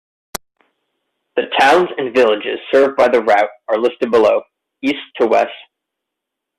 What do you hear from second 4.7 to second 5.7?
East to West.